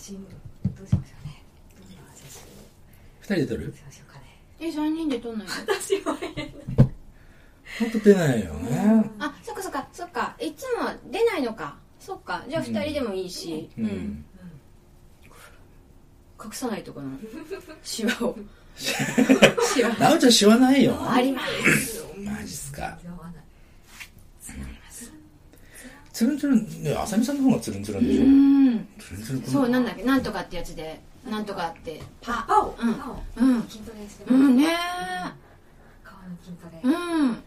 [0.00, 1.42] 真どうしましょうね。
[1.78, 2.42] どんな写真
[3.20, 3.74] 二人で撮る？
[3.76, 4.24] しましょうかね
[4.60, 5.52] え3人で撮んないの？
[5.54, 6.16] 私は
[7.78, 9.04] 本当出ないよね。
[9.18, 10.36] あそっかそっかそっか。
[10.40, 11.76] いつも出ないのか。
[11.98, 12.44] そっか。
[12.48, 13.86] じゃあ2人でもいいし、ううん。
[13.88, 14.24] ん
[16.42, 17.10] 隠さないとこの。
[17.82, 18.36] シワを。
[18.76, 19.90] シワ。
[19.98, 20.96] なおちゃんしわないよ。
[21.10, 22.04] あります。
[22.18, 22.98] マジっすか。
[23.06, 23.44] 合わない
[26.20, 28.24] つるんつるんねあさみさんの方がつるんつるんでしょ。
[28.24, 28.88] うん。
[28.98, 32.02] つるんつるんそうなんだっけなんとかってやつでなんとかって。
[32.20, 32.94] パパオうん。
[32.96, 33.62] パオうん。
[33.62, 34.34] 筋トレしてます。
[34.34, 34.66] うんね
[36.04, 36.80] 顔の筋トレ。
[36.84, 37.42] うん。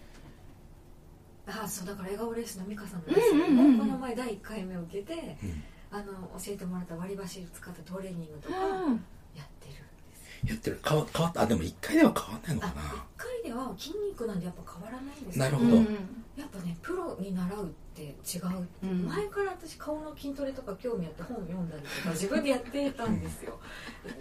[1.45, 3.77] あそうだから笑顔レースの美香さんのレッスンうんうんうんうん。
[3.77, 5.63] もこの前第1回目を受けて、うん。
[5.91, 6.05] あの
[6.43, 8.93] 教えてもらった割り箸使ったトレーニングとかうん。
[9.37, 10.79] やってるんですやってる。
[10.83, 11.41] 変わ変わった。
[11.41, 15.45] あでも一回では変わんないのかあ1回では筋肉なんでやっぱ変わらないんですよ。
[15.45, 15.77] なるほど。
[15.77, 15.85] うん
[16.35, 19.05] やっぱねプロに習うって違う、うん。
[19.05, 23.59] 前から私顔の筋トレとか興味あって本読んだりとか 自分でやってたんですよ。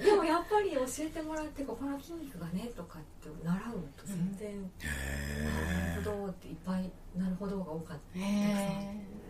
[0.03, 8.19] でもやっぱり教えてもらってここの筋肉がねとかって習うと全然、なるほどっていっぱいなるほどが多かった。
[8.19, 9.23] へえ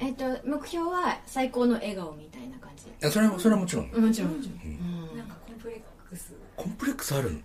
[0.00, 2.86] えっと目標は最高の笑顔みたいな感じ。
[2.88, 3.90] いやそれはそれはもちろん。
[3.90, 4.60] もちろんもちろん。
[4.64, 4.68] う
[5.06, 5.08] ん。
[5.10, 5.18] うん。
[5.18, 6.34] なんかコンプレックス。
[6.56, 7.38] コンプレックスあるの？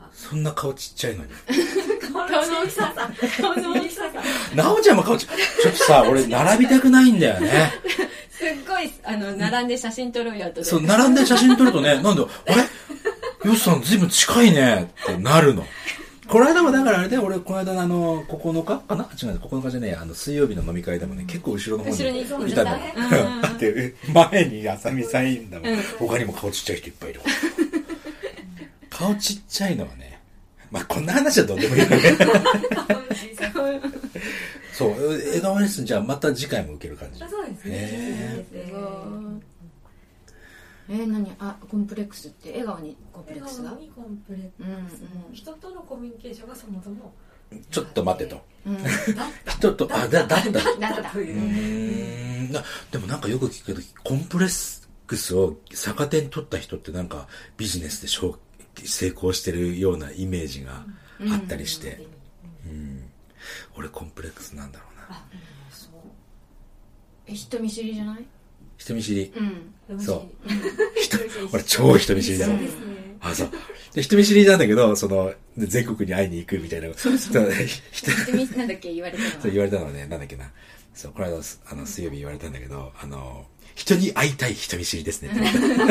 [0.00, 0.10] あ。
[0.12, 1.30] そんな顔ちっちゃいのに
[2.12, 3.10] 顔の小ささ。
[3.40, 4.22] 顔の小ささ。
[4.54, 7.72] なおちゃんも顔ちっちゃいちょっとさ俺並びたくないんだよね。
[8.30, 12.54] すっごいあの並んで写真撮ろうよ後でそう並んで写真撮るとねなんであ
[13.44, 13.50] れ？
[13.50, 15.64] よしさんずいぶん近いねってなるの。
[16.28, 19.04] この間もだからあれで俺この間のあの9日かな？
[19.20, 22.70] 違う9日じゃねえあの水曜日の飲み会でもね結構後ろの方後ろににいたの。
[23.42, 27.20] だってえ前にあさみさんいいんだもん、うん他にも顔ちっちゃい人いっぱいいる
[28.90, 30.07] 顔ちっちゃいのはね
[30.70, 31.98] まあこんな話はどうでもいいよね。
[34.72, 37.22] そう笑顔レッスンじゃあまた次回も受ける感じ。
[37.24, 37.70] あそうですね。
[37.74, 38.82] へすごい。
[40.90, 41.34] えー、何？
[41.40, 43.72] あコンプレックスって笑顔にコンプレックスが？
[43.72, 44.62] 笑顔にコンプレックス。
[44.62, 45.34] うんうん。
[45.34, 47.12] 人とのコミュニケーションがそもそも。
[47.70, 48.40] ちょっと待てと。
[48.66, 48.78] うん。
[49.48, 50.50] 人とあだだった。
[50.52, 51.10] だった。
[51.10, 51.34] という。
[51.34, 52.52] うーん。
[52.52, 52.62] な
[52.92, 58.38] でもなんかよく聞くけどコンプレックスを逆手に取った人ってなんかビジネスで成
[58.86, 60.84] 成功してるようなイメージが
[61.30, 62.06] あったりして、
[62.66, 63.04] うん。
[63.76, 65.16] 俺コンプレックスなんだろうな。
[65.16, 65.26] あ
[65.70, 65.92] そう。
[67.26, 68.24] え人見知りじゃない？
[68.76, 69.32] 人見知り。
[69.88, 70.00] うん。
[70.00, 70.46] そう。
[70.46, 71.18] う人
[71.52, 73.50] 俺超人見知りだもそうんですねあそう。
[73.94, 76.92] で人見知りなんだけどその全国に会いに行くみたいな。
[76.94, 77.18] そう。
[77.18, 77.52] そう。
[77.90, 78.92] 人人見なんだっけ？
[78.92, 79.40] 言われたのは。
[79.40, 80.50] そう言われたのはね、なんだっけな。
[80.94, 81.36] そう、この間、
[81.70, 83.46] あの、水曜日言われたんだけど、あの、
[83.78, 85.30] 人に会いたい人見知りですね。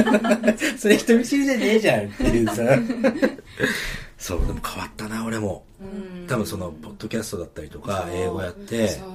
[0.78, 2.56] それ人見知りじゃねえじゃんっていうさ。
[4.20, 5.64] そう、でも変わったな、俺も。
[5.80, 9.08] うん多分その、ポッドキャストだったりとか、英語やって、やっそう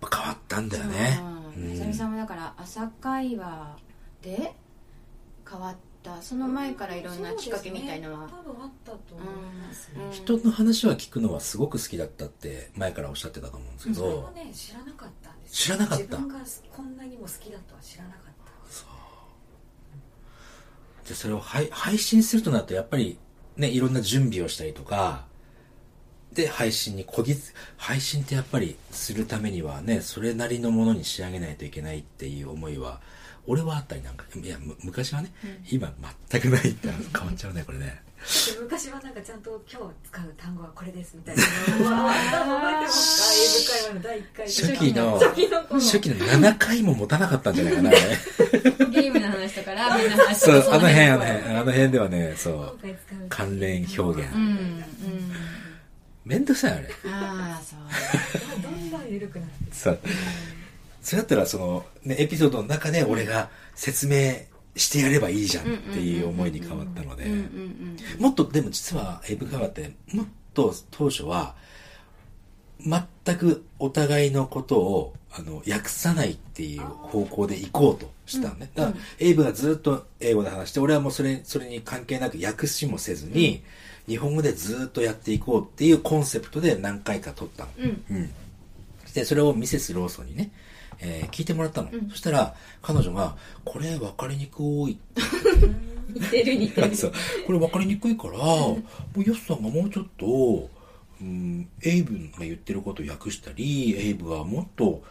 [0.00, 1.20] ぱ変わったんだよね。
[1.54, 3.76] そうさみさんもだから朝会話
[4.22, 4.54] で
[5.48, 6.20] 変わった。
[6.22, 8.28] その前からいろんなきっかけみたいのは。
[8.28, 10.04] 多分あったと思いますね。
[10.04, 10.12] うん。
[10.12, 14.50] 人の話は聞くのはすごく好きだったって前からおっしゃってたと思うんですけそれもど、ね。
[14.54, 16.04] 知らなかったんです知らなかった。
[16.04, 16.34] 自分が
[16.72, 18.30] こんなにも好きだとは知らなかった。
[21.08, 23.18] でそれを配配信するとなるとやっぱり
[23.56, 25.28] ねいろんな準備をしたりとか。
[26.32, 33.00] で配信にこぎつ配信ってやっぱりするためにはねそれなりのものに仕上げないといけないっていう思いは
[33.46, 35.32] 俺はあったりなんかいやむ昔はね、
[35.70, 35.92] 今
[36.30, 38.02] 全くないって変わっちゃうねこれね
[38.54, 41.42] で昔はなんかちゃんと今日使う単語はこれですみたいな
[41.90, 52.78] のは覚えてますか英語会話の第1回初期の初期の頃初期の7回も持たなかったんじゃないかなゲームの話とかラーメンの話とそうかあの辺あの辺辺あの辺ではねそう
[53.30, 54.84] 関連表現うんうん
[56.26, 59.98] めんどくさいあれああそうどんどん緩くなってそう。
[61.10, 67.26] それだったら、その、ね、エピソードの中で俺が説明してやればいいじゃんっていう思いに変わったので
[68.20, 71.56] もっと、でも実は英文会話って、もっと当初は、
[72.78, 78.70] 全くお互いのことを、あの、訳さないっていう方向で行こうとしたのね。
[78.76, 83.64] だから、エイブがずっと英語で話して、俺はもうそれ、それに関係なく訳しもせずに、
[84.06, 87.70] 日本語でずっとやっていこうっていうコンセプトで何回か撮ったの。
[87.80, 88.30] うんうん。
[89.12, 90.52] で、それをミセス・ローソンにね、
[91.00, 91.90] えー聞いてもらったの。
[92.10, 94.98] そしたら、彼女が、これ分かりにくい。
[96.08, 96.90] 似てる似てる
[97.46, 98.82] これ分かりにくいから、も
[99.16, 100.68] うヨスさんがもうちょっと、
[101.20, 105.02] うん、エイブが言ってることを訳したり、エイブがもっと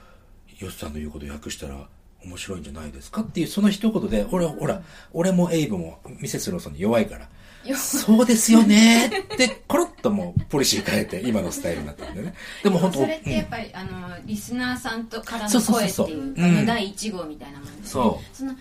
[0.60, 1.88] ヨスさんの言うことを訳したら
[2.24, 4.84] 面白いんじゃないですかっていう、その一言で、俺、ほら、
[5.14, 7.30] 俺もエイブもミセス・ローソンに弱いから、よ
[7.76, 9.08] そうですよね。
[9.08, 12.34] って、コロッともうポリシー変えて、 今のスタイルになったんでね。
[12.64, 16.44] でも本当それってやっぱり、あのリスナーさんとからのそうそう声ってそうそういううん。
[16.44, 17.84] あの第1号みたいなもんですね。
[17.86, 18.56] そその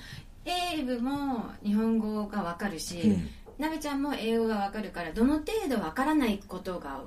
[0.45, 3.31] エイブも日本語がわかるし、うん。
[3.59, 7.01] なべちゃんも英語がわかるからどの程度わからないことがっ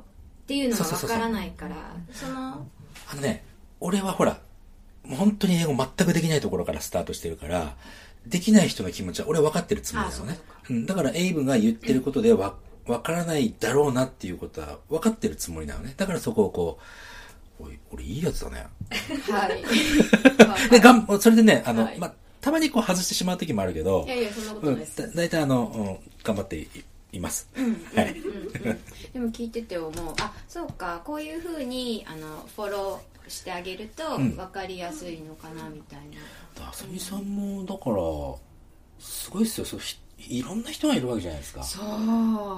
[0.48, 1.76] ていうのがわからないから
[2.12, 2.68] その
[3.10, 3.44] あのね、
[3.80, 4.40] 俺はほら、
[5.04, 7.76] もう本当に英語全くできないところからスタートしてるから、
[8.26, 10.40] できない人の気持ちは俺分かってるつもりだよね。
[10.70, 15.94] うん、だからエイブが言ってることでわ、分からないだろうなっていうことは分かってるつもりなのね。
[15.98, 16.80] だからそこをこ
[17.60, 18.68] う、おい、俺いいやつだね。
[19.30, 19.64] はい。
[20.70, 22.00] で、がん、それでね、あの、はい。
[22.00, 26.68] まあ、たまにこう外してしまう時もあるけどい、やいやそんなことないです、だいたいあの、うん頑張って
[27.12, 27.50] いいます。
[27.96, 28.14] はい。
[29.14, 30.14] でも聞いてて思う。
[30.22, 34.36] あそうかこういうふうにあのフォローしてあげるとうん。
[34.36, 37.96] 分かりやすいのかなみたいな、あさみさんも、だから、
[39.00, 39.66] すごいっすよ。
[39.66, 39.98] そうひ
[40.28, 41.64] いろんな人がいるわけじゃないですか。
[41.64, 41.84] そう。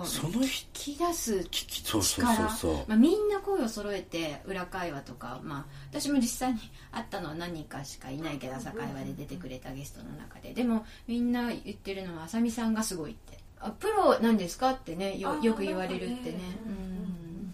[0.06, 2.86] その人、聞き出す聞き、そうそう力そうそう。
[2.88, 6.60] まあ、みんな声を揃えて裏会話とか、まあ、私も実際に
[6.92, 10.54] 会ったのは何人かしかいないけど朝会話で出てくれたゲストの中で。
[10.54, 16.40] でもみんな言ってるのはあさみさんがすごいってあプロなんですかってねよよく言われるってね。
[16.66, 16.70] う。
[16.70, 17.54] ん。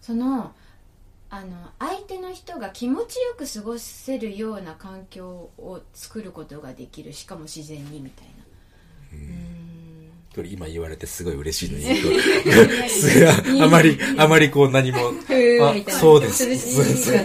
[0.00, 0.52] その
[1.30, 8.32] あの相手の人が気持ちよく過ごせるような環境を作ることができるしかも自然にみたいな。
[9.14, 9.52] うん。
[10.34, 11.84] これ今言われてすごい嬉しいのに、
[13.62, 15.02] あまり、あまりこう何も、あ
[15.90, 16.56] そうです。
[16.56, 17.12] そうです。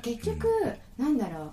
[0.00, 0.46] 結局、
[0.96, 1.50] なんだろう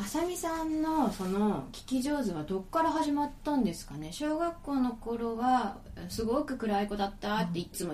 [0.00, 4.08] あさみさんのその聞き上手はどっから始まったんですかね？
[4.12, 5.76] 小学校の頃は
[6.08, 7.92] すごく暗い子だったっていつも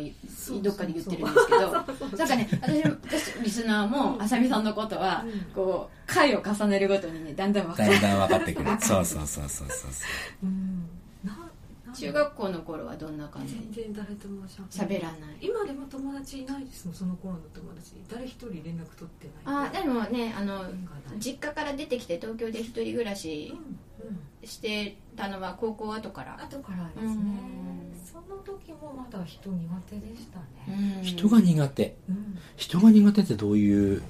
[0.63, 1.73] どっかで言ってるんですけど。
[1.73, 5.41] なんかね私も私リスナーもあさみさんのことはうん。
[5.53, 7.93] こう回を重ねるごとにねだんだん分かる。
[7.95, 8.71] だんだん分かってくる。
[8.81, 9.91] そうそうそうそうそうそう。
[10.45, 10.89] うん
[11.97, 13.55] 中学校の頃はどんな感じ？
[13.55, 15.39] 全然誰ともしゃ喋らない。
[15.41, 17.95] 今でも友達いないですもんその頃の友達。
[18.11, 19.67] 誰一人連絡取ってない。
[19.67, 20.65] あでもねあの
[21.19, 23.55] 実家から出てきて東京で一人暮らし
[24.45, 26.35] してたのは高校後から。
[26.41, 27.11] 後からですね。
[27.11, 27.97] うん。
[28.05, 30.39] その時もまだ人苦手でした
[30.71, 31.01] ね。
[31.03, 31.97] 人が苦手？
[32.09, 32.39] うん。
[32.57, 34.03] 人が苦手ってどういう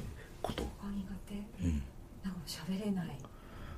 [0.42, 0.62] こと？
[0.62, 1.64] 人が苦手？
[1.64, 1.82] うん。
[2.22, 3.18] なんか喋れない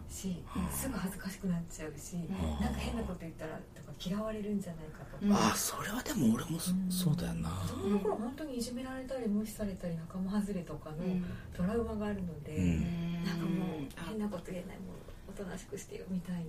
[0.09, 2.29] しすぐ恥ずかしくなっちゃうしん。
[2.61, 5.31] なんか変なこと言ったらとか嫌われるんじゃないかとうん。
[5.31, 6.91] かあ、それはでも俺もそうん。
[6.91, 7.51] そうだよな。
[7.51, 11.25] 子供の頃本当にいじめられたり無視されたり仲間外れとかのうん。
[11.55, 13.25] トラウマがあるので、うん。
[13.25, 14.05] なんかもうあ。
[14.09, 16.43] 変なこと言えないもうおとなしくしてよみたいな、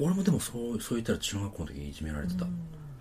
[0.00, 2.44] 俺もでもそう、そう言ったら中学校の時いじめられてた。
[2.44, 2.52] うん。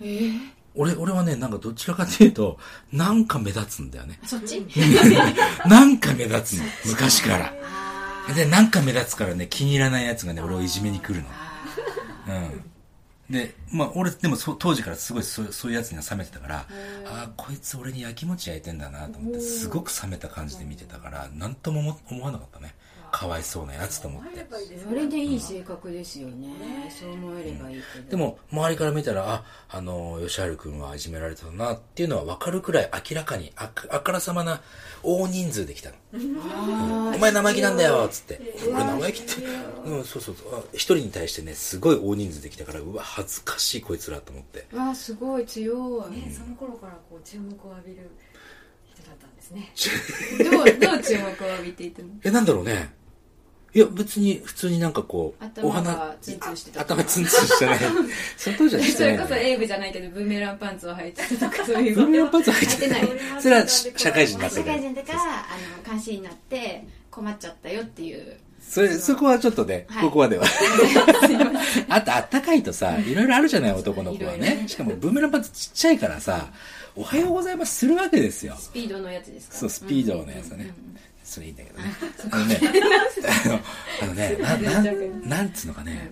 [0.02, 0.40] えー？
[0.74, 2.58] 俺、俺はね、なんかどっちかかっていうと、
[2.92, 4.20] なんか目立つんだよね。
[4.26, 4.60] そっち？
[5.66, 6.66] なんか目立つの。
[6.88, 7.54] 昔から。
[8.33, 11.27] で、なんか目立つからね、気に入らないやつがね、俺をいじめに来るの。
[11.30, 11.56] あ
[12.27, 12.72] うん。
[13.30, 16.66] で、まあ、俺、でもそ当時からすごいそうそういうやつには冷めてたから、あ
[17.06, 22.75] あ、こいつ俺にやきもち焼いてんだなと思って、すごく冷めた感じで見てたから、なんとも思思わなかったね。
[23.18, 24.46] かわいそうなやつと思って。
[24.86, 26.50] それでいい性格ですよね
[27.00, 34.62] そう思えればいいけどでも、周りから見たら、あ、あの、吉春くんはいじめられたなっていうのは分かるくらい明らかに、ああからさまな
[35.02, 35.96] 大人数で来たの。
[37.16, 38.42] お前生意気なんだよっつって。
[38.68, 39.46] 俺生意気って。
[39.86, 40.56] うん、そうそうそう。
[40.60, 44.68] あ一人に対してね、すごい大人数で来たから、うわ、恥ずかしいこいつらと思って。
[44.76, 48.12] わあすごい強いね、その頃からこう注目を浴びる
[48.94, 49.72] 人だったんですね
[50.52, 52.10] どうどう注目を浴びていたの？
[52.24, 52.94] え、なんだろうね。
[53.75, 57.79] いや、別に、普通になんかこう、お頭花が、ツンツンしてた頭ツンツンしてない。
[58.38, 59.17] その当時はしそてない、ね。
[59.17, 63.10] れこそエイブじゃないけどブーメランパンツを履いてたとかそういうブーメランパンツ履いてない
[63.41, 70.46] それは社会人になって社から会人とかあの監視になって困っちゃったよっていうそれ、そこはちょっとね、はいここまでは。
[71.89, 74.63] あと、あったかいとさ、いろいろあるじゃない、男の子はいね。
[74.67, 76.48] しかも、ブーメランパンツちっちゃいからさ、
[76.96, 78.55] おはようございますするわけですよ。
[78.60, 79.58] スピードのやつですか？
[79.58, 80.74] そう、スピードのやつだね。
[81.25, 81.94] それいいんだけどね。
[82.32, 82.60] あのね、
[84.01, 86.12] あの、ね、な、 なん、なんつうのかね、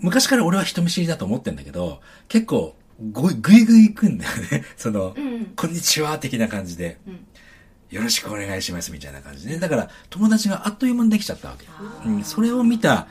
[0.00, 4.64] 昔から俺は人見知りだと思ってんだけど、結構、ぐいぐいぐい行くんだよね。
[4.76, 5.44] その、うんうん。
[5.54, 7.26] こんにちは的な感じで、うん。
[7.90, 9.58] よろしくお願いしますみたいな感じで。
[9.58, 11.66] だから、友達があっという間にできちゃったわけ。
[11.68, 13.08] あうん、それを見た、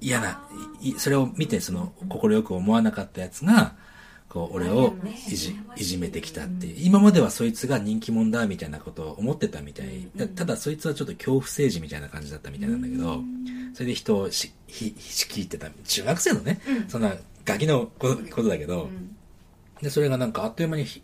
[0.00, 0.46] 嫌な、
[0.80, 3.74] いそれを見て、その、心よく思わなかったやつが、
[4.34, 4.94] こう、俺を
[5.28, 6.76] いじ、いじめてきたっていう。
[6.80, 10.08] 今まではそいつが人気者だみたいなことを思ってたみたい。
[10.16, 13.22] だただ、そいつはちょっと恐怖政治みたいな感じだったみたいなんだけど、
[13.74, 15.70] それで人をし、ひ、ひきってた。
[15.84, 17.14] 中学生のね、そんな、
[17.44, 19.16] ガキのことだけど、うん
[19.82, 21.02] で、それがなんかあっという間にひ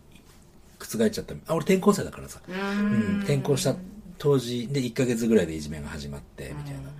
[0.78, 1.34] 覆っちゃった。
[1.34, 2.40] あ、俺転校生だからさ。
[2.48, 3.76] うん、転校した
[4.18, 6.80] 当時で1ヶ月ぐらいでいじめが始まって、みたいな。
[6.80, 6.90] も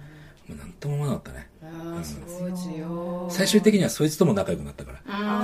[0.50, 1.49] うなんとも思わなかったね。
[3.28, 5.00] 最終的にはそいつとも仲良くなったから。
[5.06, 5.42] あ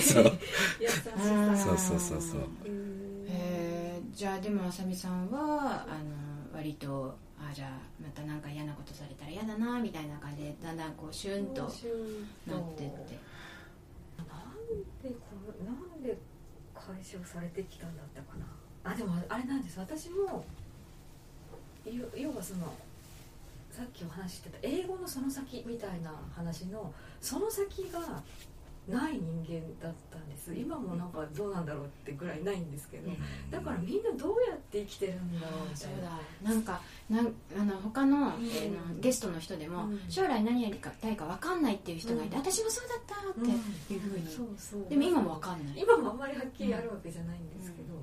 [0.00, 0.32] そう。
[0.80, 1.10] 優しさ
[1.56, 2.40] そうそうそうそう。
[2.40, 7.68] へえじゃあでもあさみさんはあの割とあじゃあ
[8.02, 11.78] またなんか嫌なことされたら嫌だなみたいな感じでだんだんこうシュンとなってっ
[12.46, 12.58] てなん
[15.02, 15.14] でこ
[15.60, 16.18] うなんで
[16.74, 20.44] 解消されてきたんだったかなあでもあれなんです私も
[21.84, 22.72] 要要はその
[23.78, 28.00] さっきお話ししてた英語のその先みたいな話のその先が
[28.88, 30.52] ない人間だったんです。
[30.52, 33.10] 今もなんかどうなんだろうってぐらいないんですけど、
[33.50, 36.18] だからみんなどうやって生きてるんだろうみたそいうなだ。
[36.42, 40.00] なんかなんあの他の,、うんえーのゲストの人でも、うん。
[40.08, 42.42] 将来何やりたいか分かんないっていう人がいて、うん。
[42.42, 43.34] 私もそうだったっ
[43.86, 44.86] ていうふうに、そうそう。
[44.88, 45.80] でも今も分かんない。
[45.80, 47.94] 今もあんまりはっきりあるわけじゃないんですけど、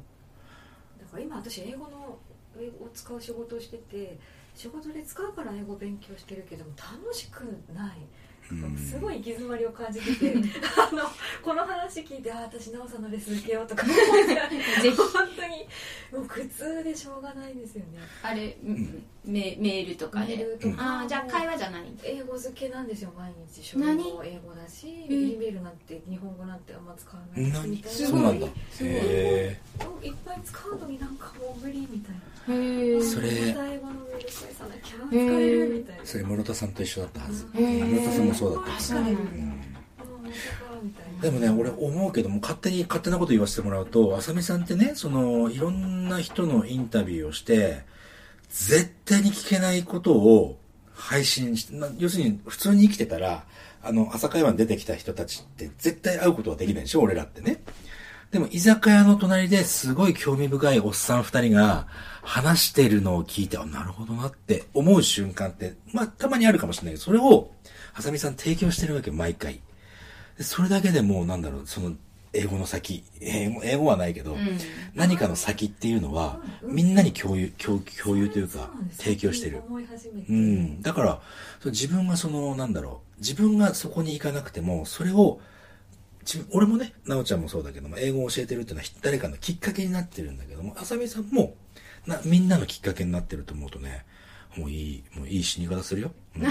[1.03, 2.17] だから今私英語の
[2.59, 4.19] 英語を使う仕事をしてて
[4.55, 7.43] 仕事で使うから英語勉強してるけど楽しく
[7.73, 7.97] ない。
[8.77, 10.35] すごい行き詰まりを感じてて
[10.77, 11.03] あの
[11.41, 14.81] この話聞いてあ私奈緒さんのレッスン受けようとか思って。
[14.81, 14.95] ぜひ。
[14.95, 15.67] 本当に
[16.11, 17.99] もう苦痛でしょうがないですよね。
[18.21, 19.03] あれ、うん。
[19.25, 20.37] メメールとかで。
[20.37, 20.99] メールとか。
[20.99, 21.85] ああじゃあ会話じゃない。
[22.03, 23.63] 英語漬けなんですよ毎日。
[23.63, 25.13] 小何語英語だしえ。
[25.13, 28.07] E メールなんて日本語なんてあんま使わないみたいな。
[28.07, 28.47] そうなんだ。
[28.71, 29.59] すごいへ
[30.03, 32.53] いっぱい使うのになんかもう無理みたいな。
[32.53, 33.27] へえそれ。
[33.53, 38.75] また英語のメール返さなきゃ疲れるみたいなえそれ諸田さんと一緒だったはずへー諸田さんもそうだった。
[38.75, 39.25] あそうなんだうん。
[39.25, 47.83] もうまたかみたいなでもね、俺思うけども、勝手に勝手なこと言わせてもらうと、あさみさんってね、その、いろんな人のインタビューをして、
[48.49, 50.57] 絶対に聞けないことを
[50.93, 53.43] 配信して、な要するに普通に生きてたら、
[53.83, 57.61] あの、朝会話に出てきた人たちって絶対会うことはできないでしょ、俺らってね。
[58.31, 61.87] でも、居酒屋の隣ですごい興味深いおっさん二人が
[62.21, 67.51] 話してるのを聞いて、あ、なるほどなって思う瞬間って、まあ、たまにあるかもしれないけど、それを、
[67.95, 69.61] あさみさん提供してるわけ、毎回。
[70.37, 71.93] でそれだけでもうなんだろう、その
[72.33, 74.59] 英語の先、英語英語はないけど、うん
[74.93, 79.61] 何かの先っていうのは、みんなに共有、共共有というか提供してる。
[80.29, 80.81] うん。
[80.81, 81.21] だから、
[81.65, 85.39] 自分がその、なんだろう、自分がそこに行かなくても、それを、
[86.21, 91.55] 自分俺もね、なおちゃんもそうだけども、英語を教えてるっていうのは誰かのきっかけになってるんだけども、あさみさんも、
[92.05, 94.05] な、みんなのきっかけになってると思うとね、
[94.57, 96.11] もういい、もういい死に方するよ。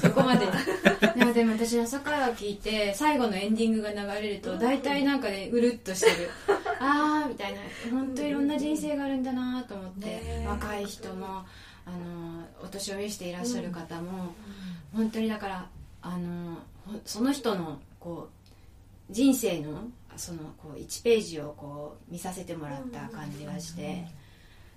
[0.00, 0.46] そこまで。
[1.16, 6.30] でもでも私朝会話聞いて最後のエンディングが流れると大体なんかねうるっとしてる。
[6.80, 7.60] ああみたいな。
[7.90, 11.44] 本当いろんな人生があるんだなと思って、ね若い人も
[11.86, 14.34] あのお年を召していらっしゃる方も、
[14.92, 15.68] 本当にだから
[16.02, 18.28] あのほその人のこ
[19.10, 24.04] う人生のそのこう1ページをこう見させてもらった感じがして、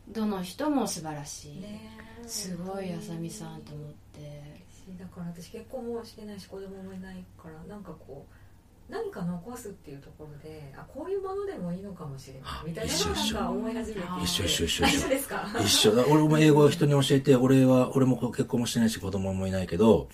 [0.09, 1.91] どの人も素晴らしい、ね
[2.25, 4.57] すごいあさみさんと思って。
[4.99, 15.45] だから私結婚もしてないし子供もいないからなんかこう何か残すっていうところであこういうものでもいいのかもしれないみたいなのをなんか思い始めて一緒一緒一緒あ一緒ですか？
[15.61, 16.05] 一緒だ。
[16.09, 20.07] 俺も英語を人に教えて、俺は、俺も結婚もしてないし子供もいないけど、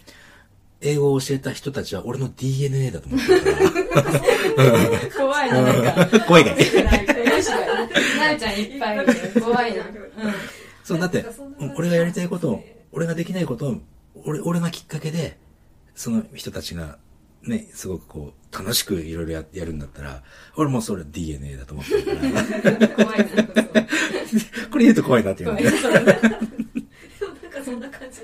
[0.82, 3.50] 英語を教えた人たちは俺の DNA だと思ってるか
[4.02, 5.10] ら。
[5.18, 6.20] 怖いな、なんか。
[6.22, 7.03] 怖いか い。
[7.88, 9.42] なるちゃんいっぱい いる。
[9.42, 9.84] 怖いな。
[9.86, 9.94] うん。
[10.84, 11.26] そう、だって
[11.78, 13.82] 俺がやりたいことを俺ができないことを、
[14.26, 15.38] 俺、俺がきっかけで、
[15.96, 16.98] その人たちが、
[17.44, 20.24] ね、すごくこう、楽しくいろいろややるんだったら、
[20.56, 22.90] 俺もそれ DNA だと思ってるから。
[22.90, 23.26] 怖いな。
[24.72, 25.50] これ言うと怖いなっていう。
[25.80, 26.14] そうなんか
[27.64, 28.20] そんな感じ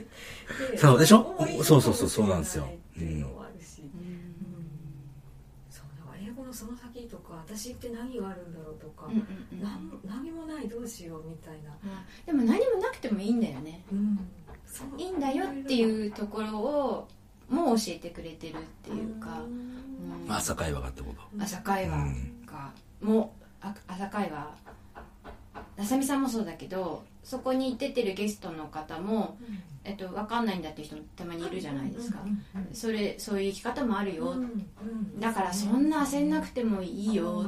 [0.71, 1.35] でそうでしょ？
[1.63, 2.67] そうそうそうそうなんですよ
[5.69, 9.38] そうだから英語のその先とか私って何があるんだろうとか、うんうん
[10.59, 11.71] ないどうしようみたいな、
[12.25, 13.81] でも何もなくてもいいんだよね。
[13.91, 14.19] うん、
[14.97, 17.07] いいんだよっていうところを、
[17.49, 20.27] もう教えてくれてるっていうか、うん。
[20.27, 21.43] まあ朝会話がってこと？
[21.43, 21.97] 朝会話
[22.45, 24.55] が、もう、あ朝会話、
[25.77, 29.37] あさみさんもそうだけど、そこに出てるゲストの方も、
[29.83, 37.45] えっと、分かんないんだっていう人もたまにいるじゃないですか、うんうんそれそういう生き方もあるよ、うんうんだからそんな焦んなくてもいいよ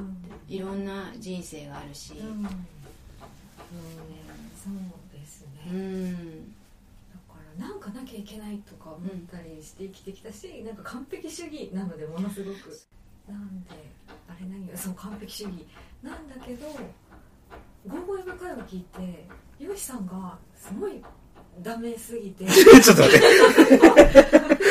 [0.47, 2.13] いろんな人生があるし。
[2.13, 2.47] うん
[4.63, 6.51] そうですね、うん。
[6.51, 12.57] だからなんかなきゃいけないとか思ったりして生きてきたし、なんか完璧主義なのでものすごく。
[13.29, 13.69] なんで
[14.27, 15.65] あれ何がそう完璧主義
[16.03, 16.67] なんだけど
[17.87, 18.79] 「ゴーゴー英語会話」聞い
[19.59, 21.01] てよしさんがすごい
[21.61, 22.45] ダメすぎて。
[22.49, 23.21] ちょっと待って。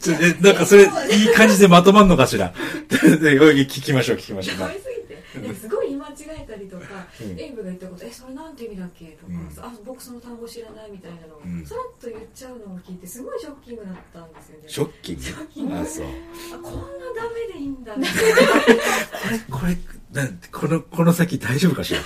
[0.00, 0.82] ちょえなんかそれ、
[1.16, 2.52] いい感じでまとまんのかしら？
[2.90, 4.58] 聞きましょう、聞きましょう。
[4.58, 5.48] ダメすぎて。
[5.48, 5.83] ですごい
[6.14, 6.84] 間違えたりとか、
[7.20, 7.38] うん。
[7.40, 9.50] エイブが言ったこと「えそれなんて意味だっけ?」とか、うん。
[9.58, 11.66] あ僕その単語知らない」みたいなのをうん。
[11.66, 14.64] さらっと言っちゃうのを聞いてすごいショッキングだったんですよね。
[14.68, 15.74] ショッキンショッキング。
[15.74, 15.80] グ。
[15.80, 16.06] あ、そう。
[16.06, 16.78] あこんな
[17.16, 19.76] ダメでいいんだねこれ、これ、
[20.12, 22.00] なんこの、この先大丈夫かしら？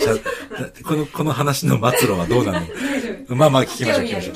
[0.84, 2.66] この、この話の末路はどうなの？
[3.36, 4.34] まあまあ聞きましょう聞きましょう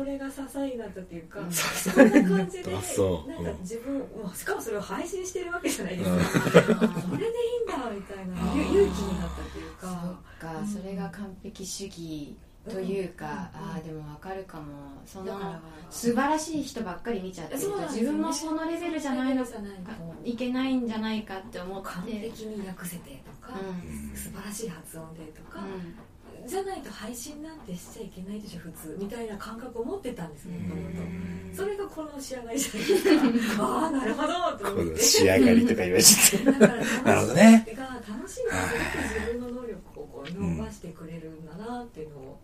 [0.00, 3.30] それが支えになったっていうか、うんそんな感じであそう。
[3.30, 6.22] なんか自分もうしかもそれを配信してるわけじゃないですか、うん。
[6.22, 12.34] それでいいんだみたいな勇気になったっていうそっかか、それが完璧主義
[12.66, 13.30] というか、うん。
[13.32, 14.64] ああでもわかるかも。
[15.04, 15.38] その
[15.90, 19.68] 素晴らしい人ばっかり見ちゃってるとそうなんですよね自分もそのレベルじゃないのかじゃな
[20.24, 21.88] いけないんじゃないかって思って。
[21.88, 24.16] 完璧に訳せてとか、うん。
[24.16, 25.94] 素晴らしい発音でとか、うん
[26.46, 35.02] じゃないと配信なんてしちゃいけないでしょ普通みたいな感覚を持ってたんですもともとそれがこの仕上がりじゃないですか ああなるほどと思って。
[35.02, 37.66] 仕上がりとか言われちゃっだから楽しなるほどね。
[37.76, 42.40] が楽しいすごく自分の能力をこう伸ばしてくれるんだなっていうのを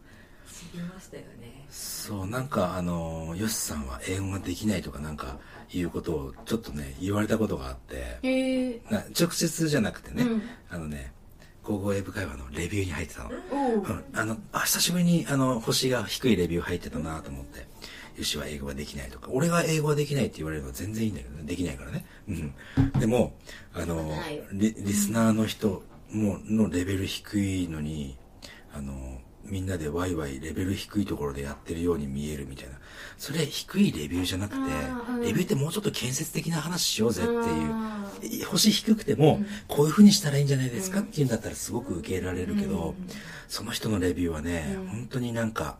[0.47, 1.65] 知りましたよね。
[1.69, 5.39] たそうなんかあのヨシさんは英語ができないとかなんか
[5.73, 8.19] いうことをちょっとね言われたことがあって。
[8.23, 10.43] へえな直接じゃなくてね、うん。
[10.71, 11.13] あのね
[11.67, 13.31] 高校英語会話のレビューに入ってたの、
[14.15, 17.67] あのあ久しぶりにあの星が低いレビュー入ってたなと思って
[18.17, 19.29] よしは英語ができないとか。
[19.33, 21.43] 俺が英語ができないって言われるのは全然いいんだけどね。
[21.43, 22.55] できないからね、うん、
[23.01, 23.35] でも
[23.75, 24.11] あの
[24.53, 28.17] リリスナーの人ものレベル低いのに
[28.73, 32.79] あのみんなでワイワイレベル低いところでやってるように見えるみたいな
[33.19, 37.43] それ低いレビューじゃなくてレビューってもうちょっと建設的な話しようぜっていう。
[37.73, 37.97] あ
[38.49, 39.47] 星低くても、うん。
[39.69, 43.09] こういう風にしたらいいんじゃないですかうんっていうんだったらすごく受け入れられるけど、うん。
[43.49, 44.87] その人のレビューはね、うん。
[44.89, 45.79] 本当になんか、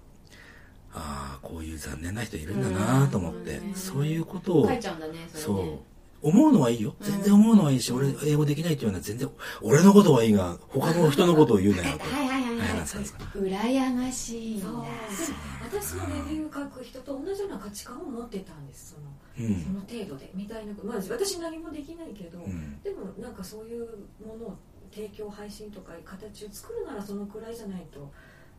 [0.93, 3.75] ああ、こういう残念な人いるんだなと思って、うん。
[3.75, 4.81] そういうことをね
[5.35, 5.79] そうね、
[6.23, 6.95] 思うのはいいよ。
[7.01, 7.07] うん。
[7.07, 9.29] 全然思うのはいいし、俺、英語できないっていうのは全然、
[9.63, 12.05] 俺のことはいいが、他の人のことを言うなよと。
[12.15, 12.46] はいはい
[13.35, 14.63] 羨ましい
[15.63, 18.95] 私もレビュー書く人と同じような価値観を持ってたんです。
[18.95, 19.63] そのうん。
[19.63, 20.31] その程度で。
[20.35, 22.81] みたいなまあ私何もできないけど、うん。
[22.83, 23.87] でもなんかそういう
[24.25, 24.59] ものを
[24.93, 28.11] 提供配信とか形を作るならそのくらいじゃないと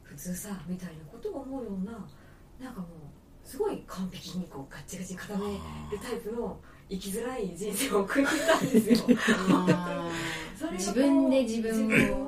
[0.03, 2.07] 普通さみたいなことを思うような
[2.59, 5.59] なんかもうすごい完璧にこうガッチガチに固める
[6.01, 9.17] タイプの生きづらい人生を送ってたんですよ。
[10.72, 12.26] 自分で自分を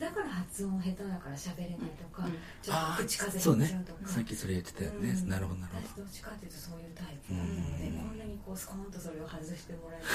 [0.00, 2.32] だから発音下手だから喋れないとか、うん。
[2.62, 4.08] ちょっと口風邪ひいちゃうとか。
[4.08, 5.28] さっきそれ言ってたよね、うん。
[5.28, 7.32] なるほどなるほ私どっちかっていうとそういうタイプ。
[7.34, 7.46] なの
[7.78, 7.98] で、うん。
[7.98, 10.06] こんなにこうスコーンとそれを外してもらえて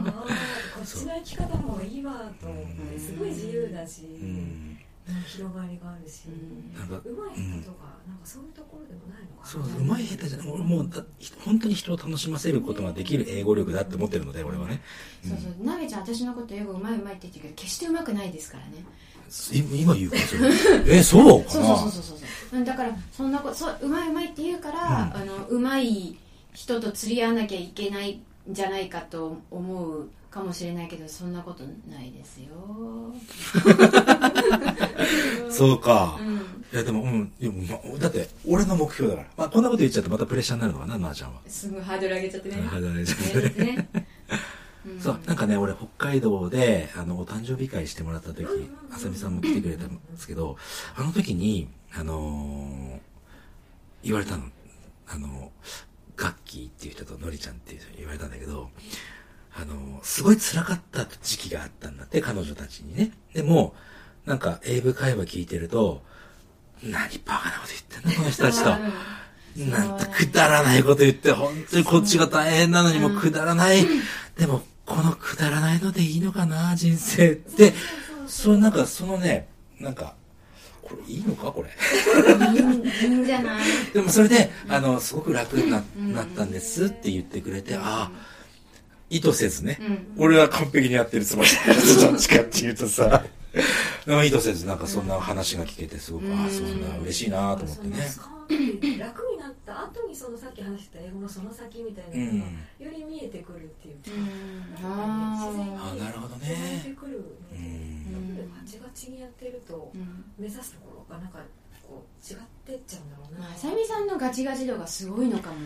[0.00, 4.78] ああこっちの生き方もいいわと思ってすごい自由だし、どうん
[5.26, 9.46] 広がりがあるし、うんなんかうまい人とか、なんかそういうところでもないのかな。
[9.46, 11.04] そううまい下手じゃない俺もうだ
[11.44, 14.82] 本当に人を楽しませることができる英語力だって思ってるので俺はね、
[15.24, 15.30] うん。
[15.30, 15.66] そうそう。
[15.66, 18.84] なべちゃん私のこと英語うまいうまいって言ってるけど決してうまくないですからね。
[19.52, 20.48] い今言うかそれ
[20.98, 22.18] えそうかそうなそうそうそう
[22.50, 22.64] そう。
[22.64, 26.16] だからそんなことそううまいうまいって言うから、あのうまい
[26.54, 32.48] 人と釣り合わなきゃいけないんじゃないかと思うかもしれないけどそんなことないですよ。
[35.50, 36.36] そうか、うん。
[36.36, 36.40] い
[36.72, 42.56] やでもうんでもまだって俺の目標だから、まあ、こんなこと言っちゃってまたプレッシャーになるのかななあちゃんは、すぐハードル上げちゃってね。
[42.62, 43.40] ハードル上げちゃってね。
[43.40, 43.88] ですね
[44.86, 45.00] うん。
[45.00, 48.46] そうなんかね俺北海道であのお誕生日会してもらった時
[48.90, 50.56] あさみさんも来てくれたんですけど
[50.96, 53.08] あの時にあのー
[54.04, 54.44] 言われたの。
[55.08, 55.50] あの
[56.18, 58.68] ガッキーっていう人とのりちゃんっていう人に言われたんだけど
[59.56, 63.74] あのーすごい辛かった時期があったんだって彼女たちにねでも
[64.26, 66.02] なんか英語会話聞いてると
[66.82, 68.70] 何バカなこと言ってんのこの人たちと。
[68.70, 68.92] うん
[69.66, 73.84] なんてくだらないこと言って、本当にこっちが大変なのにもくだらない。
[74.38, 77.74] でも、このくだらないのでいいのかな、人生って。
[78.28, 79.48] そう、なんか、そのね、
[79.80, 80.14] なんか、
[80.88, 81.52] これいいのか？
[81.52, 81.68] これ。
[81.68, 83.66] いいんじゃない？
[83.92, 88.10] でもそれで、あの、すごく楽にななったんですって言ってくれて、ああ、
[89.10, 90.24] 意図せずね、うん。
[90.24, 93.24] 俺は完璧にやってるつもりだけど、どっちかっていうとさ、
[94.24, 97.96] 意図せずなんかそんな話が聞けてすごく、ああ、そんな嬉しいなと思ってね。
[98.98, 102.46] 楽になった後にそのさっき話した英語のその先みたいなのが、
[102.78, 104.82] より見えてくるっていうか、うん。
[104.82, 106.46] なんかね自然になるほどね。
[106.46, 107.68] 生まれてくるのうで、ん。
[108.12, 110.24] やっぱりガチガチにやってるとうん。
[110.38, 111.40] 目指すところがなんか
[111.86, 115.56] こう違ってっちゃうんだろうな、まああさみさんのガチガチ度がすごいのかも、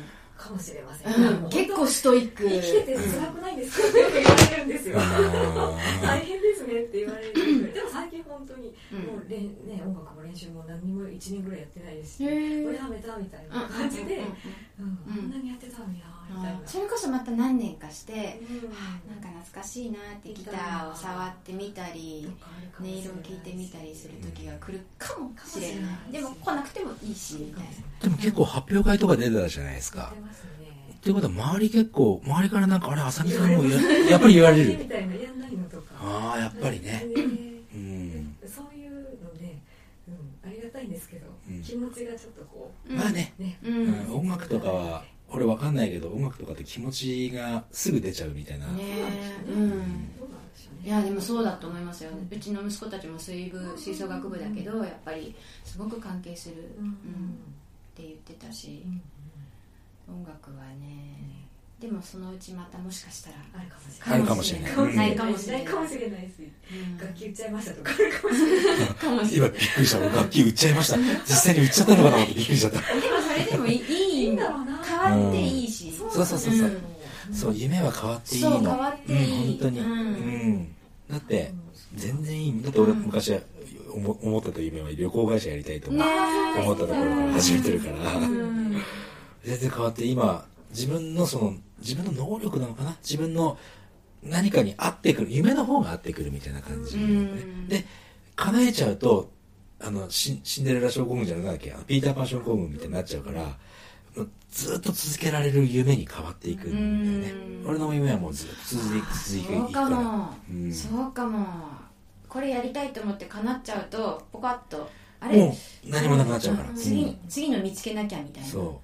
[0.43, 2.49] かもしれません、うん、結構ストイック。
[2.49, 4.99] 生きてて辛くないですかってよく言われるんですよ。
[6.03, 7.73] 大変ですねって言われる。
[7.73, 8.99] でも最近本当にうん。
[8.99, 14.19] もうれん、ね、音楽も練習も何にも1年ぐらいやってないですし、これやめたみたいな感じで、
[14.79, 16.05] うんうんこんなにやってたんや
[16.67, 18.71] それこそまた何年かして、うん。
[18.71, 18.75] は
[19.07, 22.29] あなんか懐かしいなってギターを触ってみたり
[22.81, 26.13] 音色を聞いてみたりする時が来るかもしれない。
[26.13, 27.71] でも来なくてもいいしみたいな。
[28.03, 29.99] でも結構発表会とか出てたじゃないですか。
[29.99, 30.21] やって。
[30.21, 30.51] ますね。
[30.93, 34.79] っていうことは周り結構、周りからなんか、あれ、あさみさんもや やっぱり言われる。
[34.79, 34.85] み。
[34.89, 35.95] たいなやんないのとか。
[36.01, 37.05] ああ、やっぱりね。
[37.05, 37.23] ね
[37.75, 38.37] うん。
[38.47, 39.59] そういうので、
[40.07, 41.61] うん、ありがたいんですけど、うん。
[41.63, 42.97] 気持ちがちょっとこうん。
[42.97, 48.83] まあね、うね、ううんん、音楽とかは俺わかんないけど音楽とかって気持ちがすぐ出ちゃうみたいな、ね
[49.49, 50.09] うん
[50.85, 52.11] いやでもそうだと思いますよ。
[52.29, 55.33] うちの息子たちも水部吹奏楽部だけどやっぱり
[55.65, 56.85] すごく関係する、うん。
[56.87, 56.91] うん。
[56.91, 56.95] っ
[57.95, 58.85] て言ってたし
[60.09, 61.42] 音楽はね
[61.83, 64.73] でもそのうちまたもしかしたらあるかもしれあるかもしれない。
[64.73, 65.65] うんないかもしれない。
[65.65, 66.49] かもしれないし。
[66.71, 66.97] うん。
[66.97, 69.49] 楽器売っちゃいましたとかあるかもしれない。
[69.49, 69.99] 今びっくりした。
[69.99, 70.97] 俺楽器売っちゃいました。
[70.99, 72.81] 実際に売っちゃったのかなと思ってびっくりしちゃった。
[72.81, 74.79] ないでもそれでもいいいいいいんだろうな。
[74.85, 76.69] 変わっていいし、そうそうそうそう、
[77.29, 77.35] うん。
[77.35, 78.51] そう夢は変わっていいの。
[78.53, 79.19] そう変わっていい。
[79.19, 79.81] うん、本当に。
[79.81, 80.53] ううん。
[80.59, 80.75] ん、
[81.11, 81.53] だって
[81.97, 82.63] 全然いい。
[82.63, 83.41] だって俺昔は
[83.93, 86.05] 思思ってた夢は旅行会社やりたいと思ね
[86.61, 88.77] 思ったところから始めてるから、うん。
[89.45, 92.97] 全然変わって今自分のその自分の能力なのかな？
[93.03, 93.59] 自分の
[94.23, 97.69] 何かに合ってくる夢の方が合ってくるみたいな感じ、うん。
[97.69, 97.85] で
[98.37, 99.31] 叶えちゃうと
[99.81, 103.57] あのシンシンデレラ症候群じゃなくてピーターパン症候群みたいになっちゃうから
[104.51, 107.43] ずっと続けられる夢に変わっていくんだよね。
[107.63, 107.71] うん。
[107.71, 110.73] 俺の夢はもうずっと続いて続いていそうかも、うん。
[110.73, 111.47] そうかも。
[112.29, 114.89] これやりたいと思って叶っちゃうとポカッと
[115.21, 115.39] あれ？
[115.39, 116.77] もう何もなくなっちゃうから、うん。
[116.77, 118.49] 次の見つけなきゃみたいな。
[118.49, 118.65] そう。
[118.65, 118.79] あ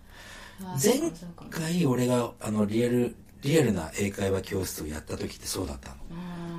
[0.83, 1.11] 前
[1.51, 5.97] 回俺があのリアルリアルな英会話教室をやった時ってそうだったの。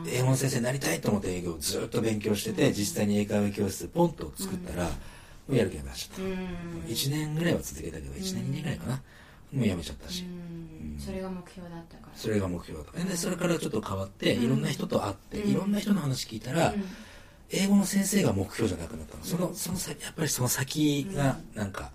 [0.04, 0.10] うん。
[0.10, 4.92] 英語の先生になりたいと思って英語をずっと勉強してて実際に英会話教室ポンと作ったら、も
[5.50, 6.30] うやる気なくなっちゃった、うん。
[6.88, 9.02] 1年ぐらいは続けたけど1年2年ぐらいかな。
[9.52, 11.00] もうやめちゃったし、うん。
[11.00, 12.12] それが目標だったから。
[12.16, 13.04] それが目標だった。
[13.04, 15.52] でそれからちょっと変わっていろんな人と会ってうん。
[15.52, 16.86] いろんな人の話聞いたらうん。
[17.52, 19.24] 英語の先生が目標じゃなくなったの。
[19.24, 21.92] そのその先やっぱりその先がなんか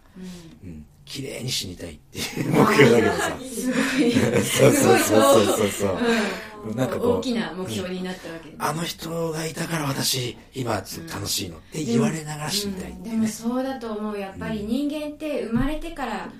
[0.62, 0.68] うん。
[0.68, 3.36] うん綺麗に死にたいっていう 目標だけどさ。
[3.42, 4.12] すごい。
[4.12, 8.48] そうそうそうそうそうなんか大きな目標になったわけ。
[8.50, 14.18] ですあの人がいたから私今楽しいのって言われながら死にたいってでいうねもそうだと思う。
[14.18, 16.32] やっぱり人間って生まれてから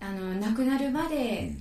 [0.00, 1.52] あの亡くなるまで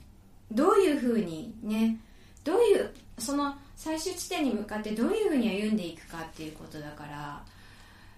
[0.52, 1.98] どういうふうにね
[2.44, 7.44] どういうその最終地点に向かってどういうふうに歩んでいくかっていうことだから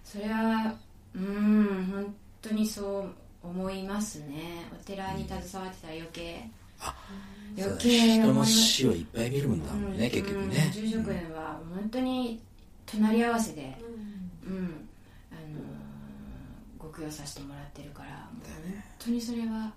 [0.03, 0.73] それは
[1.13, 3.13] うん本当にそう
[3.49, 4.65] 思いますね。
[4.71, 6.49] お寺に携わってたら余計。
[7.57, 12.41] 余計人の死をいっぱい見るもんだもんね、結局ね、うん住職は本当に
[12.85, 13.77] 隣り合わせで、
[14.45, 14.87] うん。
[15.31, 15.85] あのー
[16.77, 18.41] ご供養させてもらってるから本
[18.99, 19.71] 当にそれは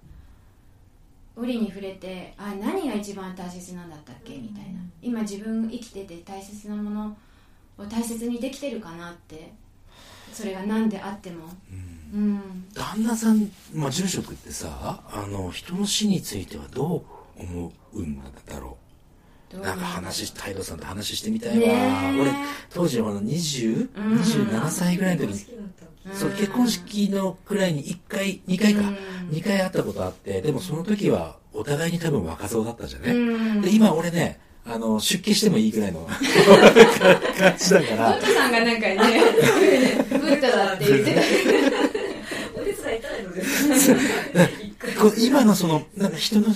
[1.37, 4.35] 折に触れてあ何が一番大切なんだったっけ？
[4.37, 4.81] みたいな。
[5.01, 7.17] 今自分生きてて大切なもの
[7.79, 9.53] を大切にできてるかなって
[10.33, 11.47] それが何であっても。
[11.73, 11.79] うん。
[12.11, 12.41] うん
[12.73, 17.05] 旦那さん、まあ、住職ってさあの人の死についてはど
[17.39, 18.79] う思うんだろ
[19.51, 19.65] どうう？
[19.65, 21.67] なんか話態度さんと話してみたいわ、
[22.19, 22.33] 俺
[22.71, 24.17] 当時ほら20、うん。
[24.21, 25.47] 27歳ぐらいの時に
[26.15, 28.97] そう結婚式のくらいに1回2回か、うん。
[29.29, 33.61] 2回会ったことあってでもその時はお互いに多分若造だったじゃね、うん。
[33.61, 38.21] で今俺ねあの出家してもいいぐらいの感じだから。
[38.21, 38.97] さんがなんかね
[40.11, 41.21] ブッダだって言ってた。
[42.61, 43.93] お手伝いいただいたのです。
[44.63, 46.47] 一回こう今のそのなんか人の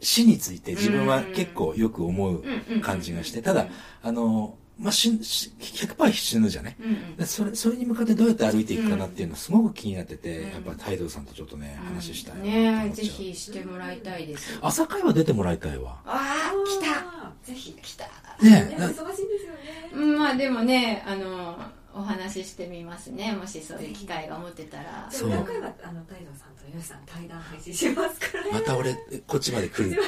[0.00, 2.42] 死について自分は結構よく思う
[2.82, 3.40] 感じがして。
[3.40, 3.66] ただ
[4.02, 6.76] あの、まあ、死ぬし100%死ぬじゃね。
[6.80, 7.16] うんうん。
[7.16, 14.58] でそれそれに向かってどうやって歩いていくかなっていうのすごく気になってて、やっぱり態度さんとちょっとね、話したいねぜひしてもらいたいです。
[14.62, 16.00] 朝会は出てもらいたいわ。
[16.06, 16.94] ああ来た。
[16.94, 18.04] たぜひ来た。
[18.42, 19.90] ね忙しいんですよね。
[19.92, 21.58] うんまあでもねあの
[21.92, 23.32] お話ししてみますね。
[23.32, 25.08] もしそういう機会が持ってたら。
[25.10, 25.28] でそう。
[25.28, 28.50] も何回はあの大道さんと吉さん対談配信しますからね。
[28.52, 28.94] また俺
[29.26, 30.00] こっちまで来る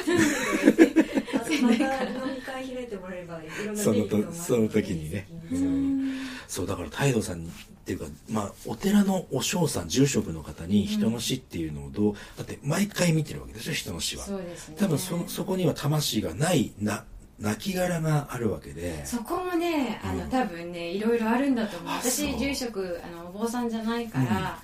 [1.43, 6.13] あとまた飲み会開いてもらえばいろんなそのとその時にね、うん。
[6.47, 7.51] そうだから態度さんにっ
[7.85, 14.23] ていうか、まあ、お寺のお嬢さん住職の方に人の死っていうのをどうだって毎回見てるわけでしょ人の死は。
[14.23, 14.75] そうですね。
[14.79, 17.03] 多分そそこには魂がないな
[17.39, 17.83] 亡きが
[18.29, 19.05] あるわけで。
[19.05, 20.29] そこもねあの、うん。
[20.29, 21.89] 多分ねいろいろあるんだと思う。
[21.89, 24.59] 私住職あのお坊さんじゃないから、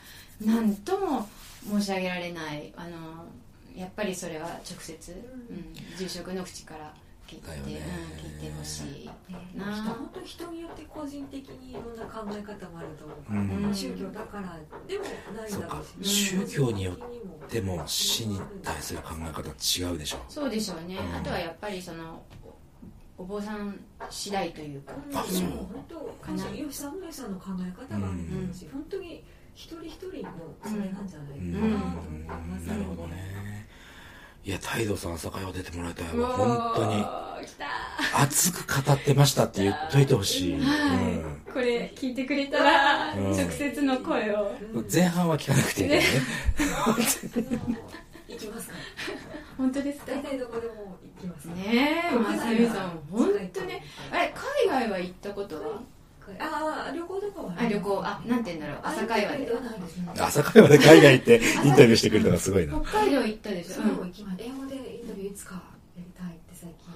[0.46, 1.28] なんとも
[1.70, 3.26] 申し上げられないあの
[3.80, 5.12] やっぱりそれは直接、
[5.50, 6.94] うん、住職の口から
[7.26, 9.12] 聞いて,、うん、聞いてほしいね
[9.56, 9.65] な。
[9.84, 13.74] 本当人によって個人的にいろんな考え方もあると思うから、うん。
[13.74, 16.48] 宗教だからでもないんだろうしそうか。
[16.50, 16.98] 宗教によ
[17.50, 20.18] でも死に対する考え方違うでしょ。
[20.28, 21.15] そうでしょうね、うん。
[21.15, 22.22] あとはやっぱりその
[23.18, 25.48] おお坊さん次第というか、あそう。
[25.48, 26.44] 本当かな。
[26.46, 29.24] 吉さん吉さんの考え方があると思うし、本当に
[29.56, 30.32] 一人一人の
[30.63, 31.60] それなんじゃないかな。
[31.60, 31.79] と思いますなるほどね
[34.45, 36.28] いや態度さん朝会は出てもらいたいわ。
[36.30, 37.06] 本当に。
[38.17, 40.60] 熱く語ってましたって言っといてほしい。
[40.60, 41.52] はい。
[41.52, 43.23] これ聞いてくれたら、うん。
[43.32, 44.52] 直接の声を。
[44.73, 46.02] うん前半は聞かなくていいね。
[48.30, 48.73] 行きますか。
[49.58, 50.12] 本当ですか？
[50.13, 51.45] 大体どこでも行きます。
[51.45, 55.82] ねえまさみさん本当ねあれ海外は行ったことは？
[56.39, 57.56] ああ旅行とかは？
[57.58, 58.02] あ旅行。
[58.04, 58.80] あなんて言うんだろう。
[58.84, 59.52] 朝会話で
[60.18, 62.80] 朝会話で海外行ってインタビューしてくれたのがすごいな。
[62.82, 63.86] 北海道行ったでしょ、そう。
[63.86, 64.13] うん。
[64.38, 65.62] 英語でインタビューいつかや
[65.98, 66.89] りたいって最近。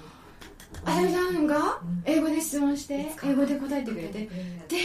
[0.86, 1.56] あさみさんが？
[1.82, 2.04] うん。
[2.06, 3.12] 英語で質問して？
[3.24, 4.19] 英語で答えてくれて？
[4.19, 4.78] でき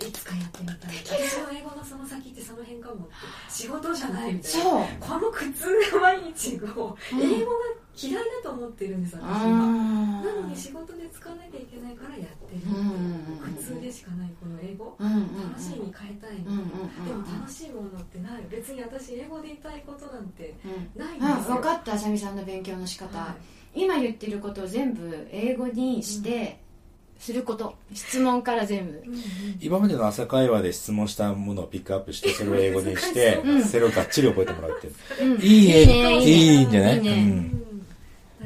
[0.00, 0.08] る！
[0.08, 0.78] いつかやってみたい。
[1.04, 3.08] 私の英語のその先ってその辺かも
[3.48, 4.60] 仕事じゃないみたいな。
[4.62, 4.84] そう。
[5.00, 7.22] この苦痛な毎日をうん。
[7.22, 7.56] 英語が
[7.96, 10.24] 嫌いだと思ってるんです私あはー。
[10.24, 14.96] なのに仕事で使わなきゃいけないからやってるうんうんうん苦痛でしかないこの英語。
[14.98, 16.68] うんうんうん楽しいに変えたいうんうん
[17.04, 17.20] でうん。
[17.20, 18.42] も楽しいものってない。
[18.50, 21.00] 別に私英語で言いたいことなんてうん。
[21.00, 21.54] ないんですよ。
[21.54, 23.36] あ分かったあさみさんの勉強の仕方、は
[23.74, 23.82] い。
[23.82, 26.60] 今言ってることを全部英語にして、
[27.18, 27.74] すること。
[27.94, 29.02] 質問から全部。
[29.06, 29.22] うんうん
[29.60, 33.64] 今までの朝会話で質問したものをピックアップして、それを英語にしてう、ん。
[33.64, 34.90] それをがっちり覚えてもらうってい
[35.30, 35.34] う。
[35.34, 35.40] うん。
[35.42, 36.24] いいえ、いいね。
[36.24, 37.10] いいんじゃないいいね。
[37.12, 37.58] うん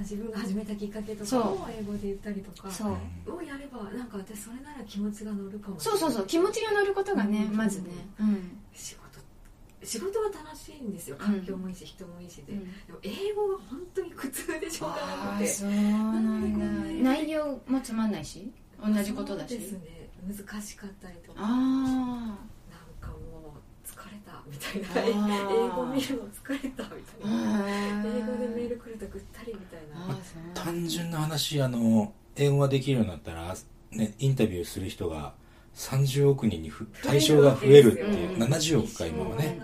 [0.07, 2.69] 自分が始めたきっかけとかを英語で言ったりとか
[3.27, 7.57] をやればなんか私それなら気持ちが乗るかもそうそうそう気持ちが乗ることがね、うん。
[7.57, 7.89] まずね。
[8.21, 9.19] うん、仕事
[9.83, 11.17] 仕事は楽しいんですよ。
[11.17, 12.65] 環境もいいし、人もいいしで、うん。
[12.87, 15.17] でも英語が本当に苦痛でしょうがなくて。
[15.17, 17.11] ああそうなんだ。
[17.11, 18.51] 内容もつまんないし
[18.85, 19.59] 同じことだし。
[19.59, 19.81] ですね。
[20.27, 21.39] 難しかったりとか。
[21.41, 22.56] あなんかもう疲れた
[24.51, 25.51] みたいな。
[25.51, 26.93] 英語見るの疲れたみたい
[27.25, 28.19] あなー。
[28.19, 30.07] 英語でメール来るとぐったりみたいな。
[30.07, 33.55] あーそう単純な話、あの、英語ができるようになったら、
[33.91, 35.35] ね、インタビューする人が
[35.75, 38.43] 30億人にふ対象が増えるっていう、うん。
[38.43, 39.61] 70億か今はね。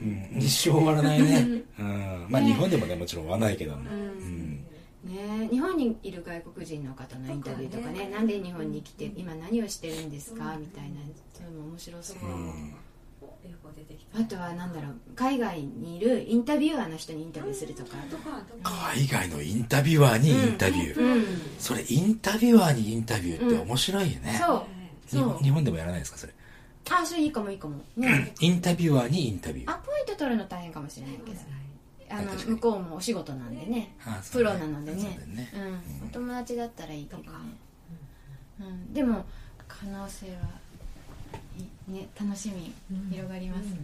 [0.00, 1.62] うん、一生終わらないね。
[1.78, 2.26] うん。
[2.28, 3.90] まあ日本でもね、もちろん終わらないけども。
[3.90, 4.64] うん。
[5.04, 8.10] ね、日本にいる外国人の方のインタビューとかね。
[8.10, 10.96] なんで日本に来て今何をしてるんですかみたいな
[11.32, 12.18] そういうのも面白そう。
[12.22, 12.74] うん
[13.74, 14.18] 出てきた。
[14.20, 17.96] あとはなんだろう海外にいるインタビュアーの人にインタビューするとか。
[18.10, 21.00] とかとか海外のインタビュアーにインタビュー。
[21.00, 21.24] うん。
[21.58, 24.40] それ、インタビュアーにインタビューって面白いよね。
[24.40, 24.64] そう。
[25.08, 26.34] 日本日本でもやらないですか、それ？
[26.90, 27.76] あそれいいかもいいかも。
[27.96, 28.34] ね。
[28.40, 29.70] インタビュアーにインタビュー。
[29.70, 31.36] アポイント取るの大変かもしれないけど。
[32.12, 33.94] あの向こうもお仕事なんでね。
[34.32, 35.02] プロなのでね。
[35.28, 35.52] ね。
[36.02, 37.24] うん、お友達だったらいいけどね。
[37.24, 37.38] とか、
[38.60, 39.24] うん、でも
[39.68, 40.36] 可能性はい
[41.90, 43.10] ね楽しみうん。
[43.10, 43.76] 広がりますね、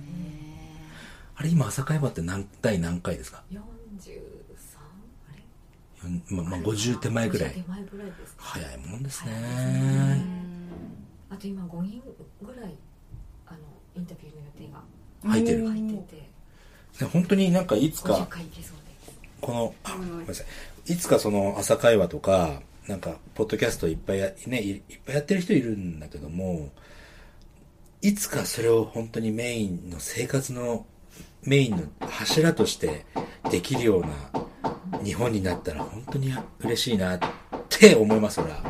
[1.37, 3.59] あれ、今、朝会話って何第何回ですか？43
[6.03, 6.37] あれ？
[6.37, 7.65] ままあ、50手前ぐら50手い。
[7.69, 9.33] 前ぐらいですか早いもんですね。
[11.31, 12.03] あと今5人
[12.41, 12.75] ぐらい
[13.47, 13.59] あの
[13.97, 14.79] インタビューの予定が。
[14.79, 15.67] ん入ってる。
[15.69, 16.17] 入ってて。
[17.05, 18.29] ね本当になんかいつ50か、
[19.41, 20.45] この、あ、うんごめんなさ
[20.87, 20.93] い。
[20.93, 25.15] いつかその朝会話とか、なんか、ポッドキャストいっぱいや、ね、いいっぱい。
[25.17, 26.71] やってる人いるんだけども、
[28.03, 30.87] いつかそれを本当にメインの生活の
[31.43, 33.05] メインの柱として
[33.51, 34.09] できるような
[35.03, 37.21] 日本になったら本当に嬉しいなっ
[37.69, 38.63] て思います、俺は。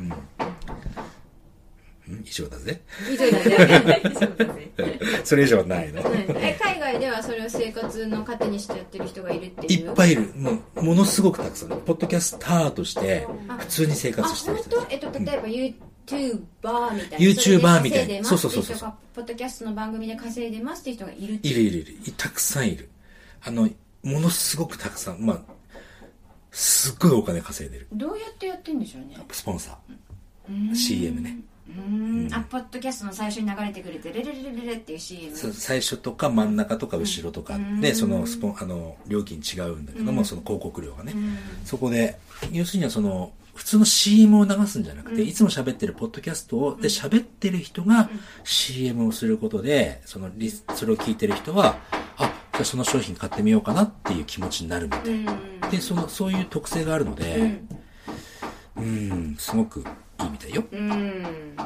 [0.00, 0.12] うん。
[2.08, 2.80] うん以上だぜ。
[3.10, 6.00] 以上だね以上ですねそれ以上ないの。
[6.04, 9.88] え海外ではそれを生活の糧にしてやってる人がいるっていう？
[9.88, 10.32] いっぱいいる。
[10.36, 11.68] もう、ものすごくたくさん。
[11.80, 13.26] ポッドキャスターとして、
[13.58, 15.48] 普通に生あ活してる本人えっと例えば
[16.06, 17.16] YouTuber みたいな。
[17.18, 18.24] YouTuber みたいな。
[18.24, 18.92] そそうそうそうそう。
[18.92, 22.12] れで稼いでますっていう人がポッドキャストの番組で稼いでますっていう人がいるいるいるいる。
[22.16, 22.88] たくさんいる。
[23.42, 23.68] あの、
[24.02, 25.40] ものすごくたくさん、まあ、
[26.52, 27.88] すっごいお金稼いでる。
[27.92, 29.16] どうやってやってんでしょうね。
[29.30, 29.78] スポンサ
[30.48, 30.70] うーん。
[30.70, 31.38] ー、CM ね。
[31.68, 32.34] うーん。
[32.34, 37.58] あポッドキャストの最初に流れてくれてレレレレレレっていう CM そう最初とか真ん中とか後ろとか。
[37.80, 37.96] で、うん。
[37.96, 40.24] そのスポン、あの、料金違うんだけども、うん。
[40.24, 41.12] その広告料がね。
[41.14, 41.36] うん。
[41.64, 42.18] そこで、
[42.52, 48.10] 要するにはその、普通の CM を流すんじゃなくて、うんいつも喋ってるポッドキャストを、で喋ってる人が
[48.44, 51.78] CM をすることで、そのリス、それを聞いてる人は、
[52.18, 55.10] あ、じゃあその商品買ってみようかなっていう気持ちになるみたい。
[55.10, 57.68] うんで、その、そういう特性があるのうで、ん
[58.76, 59.82] うん、すごくい
[60.26, 60.62] いみたいよ。
[60.70, 61.56] うん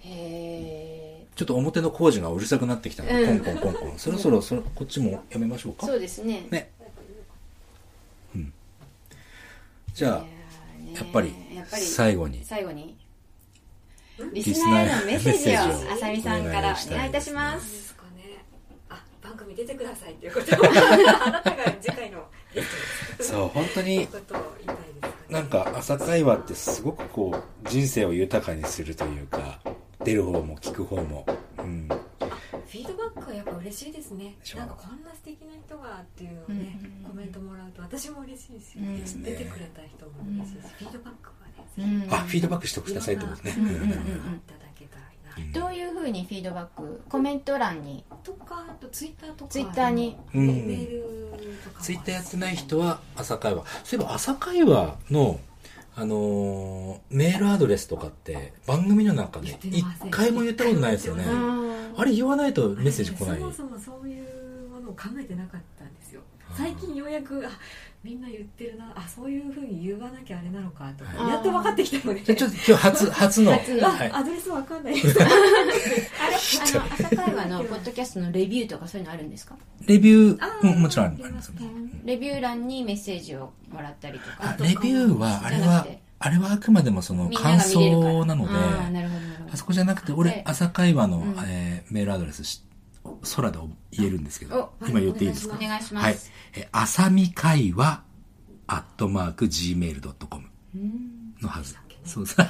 [0.00, 3.98] へちょっと表の工事がうるさくなってきたので、うんコンコンコンコン。
[3.98, 5.86] そろそろ、そろこっちもやめましょうか。
[5.86, 6.70] ーそうですねね。
[8.34, 8.52] うん。
[9.92, 10.35] じゃあ、い
[10.94, 11.34] やっぱり
[11.66, 12.96] 最後に、最後に。
[14.32, 17.72] リリスナーへののメッセージををあさみさんからお願いいたします。
[17.72, 18.44] ですかね
[18.88, 20.56] あ番組出てくださいっていうこと。
[20.56, 20.64] を
[21.26, 22.70] あなたが次回のゲス
[23.12, 23.32] トです。
[23.32, 24.08] そう、本当に
[25.28, 29.60] なんか朝会話ってすごくこう、人生を豊かにするというか、
[30.02, 31.26] 出る方も聞く方も。
[31.58, 31.88] うん。
[32.66, 34.36] フフィードバックはやっぱ嬉しいですね。
[34.56, 39.00] なんかこんな素敵な人がっていうのをね、うんうんうんコメントもらうと私も嬉しいし、うん。
[39.00, 39.30] ですね。
[39.30, 42.14] 出てくれた人も嬉しいし、フィードバックはね、うん。
[42.14, 43.64] あフィードバックしてくださいってことね、うん。
[43.64, 45.02] うんうんいただけたら
[45.38, 48.04] いいな、どういうふうにフィードバックコメント欄に？
[48.24, 50.16] とかあとツイッターとかツイッターに？
[50.32, 50.46] メうん。
[50.46, 53.64] メールとかもツイッターやってない人は朝会話。
[53.84, 55.40] そういえば朝会話の
[55.98, 61.24] あのーメールアドレスとかって番組の中で一回も言ったことないですよね。
[61.24, 61.28] う
[61.96, 63.38] あれ言わないとメッセージ来ない。
[63.40, 66.20] そもそもそういうものを考えてなかったんですよ。
[66.56, 67.50] 最近ようやくあ
[68.04, 73.52] みんな言ってるなあそういうふうに言わなきゃあれなのかとかはいやっと分かってきたのでじゃあちょっと今日初初の。
[73.52, 73.88] 初の。
[73.88, 74.12] あ、はい。
[74.12, 74.94] アドレスわかんない。
[74.94, 79.56] で すあれあの朝会話のポッドキャストのレビューとかそういうのあるんですか？
[79.86, 81.48] レビューあーうんもちろんあります。
[81.50, 81.60] ね。
[82.04, 84.36] レビュー欄にメッセージをもらったりとか。
[84.38, 85.84] あレビューはあれは
[86.18, 88.54] あれはあくまでもその感想なので
[89.52, 91.34] あそこじゃなくて俺で朝会話の、うん。
[91.46, 92.62] えーメールアドレスし
[93.36, 93.58] 空で
[93.92, 95.56] 言えるんですけどお今言っていいですか？
[95.56, 96.16] お願いします、はい。
[96.54, 98.02] え、あさみ会話、
[98.66, 100.44] アットマーク、gmail.com
[101.40, 101.76] のはず。
[102.04, 102.26] そう。
[102.26, 102.46] そう。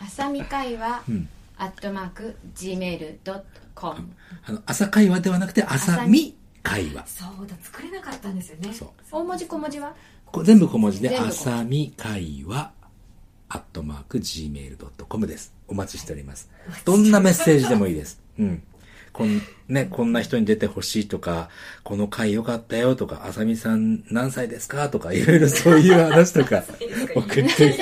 [0.00, 1.28] あさみ会話、 うん。
[1.58, 4.08] アットマーク gmail.com
[4.46, 7.06] あの、朝会話ではなくて、朝み会話。
[7.06, 8.72] そうだ作れなかったんですよね。
[8.72, 8.88] そう。
[9.10, 9.94] 大文字小文字は？
[10.26, 12.72] こ全部小文字で、朝み会話、
[13.54, 15.54] アットマーク、gmail.com です。
[15.68, 16.50] お待ちしております。
[16.84, 18.20] どんなメッセージでもいいです。
[18.36, 18.62] うん。
[19.12, 21.50] こん、ね、こんな人に出てほしいとか、
[21.84, 26.64] この回良かったよとか、あさみさん何歳ですかとか、いろいろそういう話とか
[27.14, 27.72] 送って、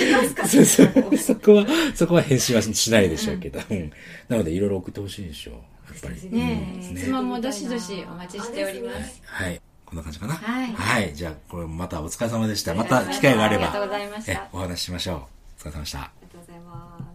[0.47, 3.91] そうそう、 そこは、そこは返信はしないでしょうけど、うん。
[4.29, 5.55] なので、いろいろ送ってほしいでしょう。
[5.55, 5.61] や
[5.97, 6.37] っぱり。
[6.37, 9.59] ねえうん質問もどしどしお待ちしておりますはい。
[9.87, 10.35] こんな感じかな。
[10.35, 11.15] はいはい。
[11.15, 12.75] じゃあ、これまたお疲れ様でした。
[12.75, 15.41] また機会があれば、ありがとうございましたえお話ししましょう。
[15.64, 16.01] お疲れ様でした。
[16.01, 17.12] ありがとうございます